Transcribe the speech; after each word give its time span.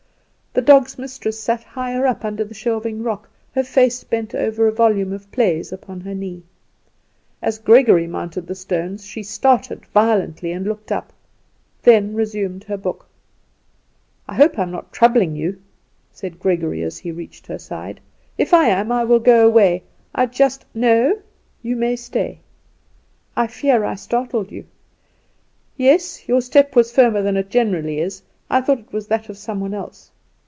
The 0.53 0.61
dog's 0.61 0.97
mistress 0.99 1.39
sat 1.39 1.63
higher 1.63 2.05
up, 2.05 2.25
under 2.25 2.43
the 2.43 2.53
shelving 2.53 3.03
rock, 3.03 3.29
her 3.55 3.63
face 3.63 4.03
bent 4.03 4.35
over 4.35 4.67
a 4.67 4.71
volume 4.73 5.13
of 5.13 5.31
plays 5.31 5.71
upon 5.71 6.01
her 6.01 6.13
knee. 6.13 6.43
As 7.41 7.57
Gregory 7.57 8.05
mounted 8.05 8.47
the 8.47 8.53
stones 8.55 9.05
she 9.05 9.23
started 9.23 9.85
violently 9.85 10.51
and 10.51 10.67
looked 10.67 10.91
up; 10.91 11.13
then 11.83 12.13
resumed 12.13 12.65
her 12.65 12.75
book. 12.75 13.07
"I 14.27 14.35
hope 14.35 14.59
I 14.59 14.63
am 14.63 14.71
not 14.71 14.91
troubling 14.91 15.37
you," 15.37 15.61
said 16.11 16.37
Gregory 16.37 16.83
as 16.83 16.97
he 16.97 17.13
reached 17.13 17.47
her 17.47 17.57
side. 17.57 18.01
"If 18.37 18.53
I 18.53 18.65
am 18.65 18.91
I 18.91 19.05
will 19.05 19.19
go 19.19 19.47
away. 19.47 19.83
I 20.13 20.25
just" 20.25 20.65
"No; 20.89 21.21
you 21.61 21.77
may 21.77 21.95
stay." 21.95 22.41
"I 23.37 23.47
fear 23.47 23.85
I 23.85 23.95
startled 23.95 24.51
you." 24.51 24.65
"Yes; 25.77 26.27
your 26.27 26.41
step 26.41 26.75
was 26.75 26.91
firmer 26.91 27.21
than 27.21 27.37
it 27.37 27.49
generally 27.49 27.99
is. 28.01 28.21
I 28.49 28.59
thought 28.59 28.79
it 28.79 28.91
was 28.91 29.07
that 29.07 29.29
of 29.29 29.37
some 29.37 29.61
one 29.61 29.73
else." 29.73 30.11